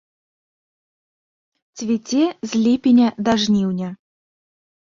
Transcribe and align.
Цвіце 1.77 2.23
з 2.49 2.63
ліпеня 2.65 3.07
да 3.25 3.39
жніўня. 3.47 3.89